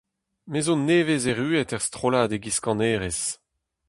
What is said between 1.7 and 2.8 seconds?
er strollad e-giz